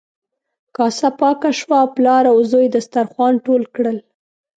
کاسه 0.75 1.09
پاکه 1.19 1.49
شوه 1.59 1.77
او 1.83 1.87
پلار 1.95 2.23
او 2.31 2.37
زوی 2.51 2.67
دسترخوان 2.75 3.33
ټول 3.45 3.61
کړل. 3.75 3.97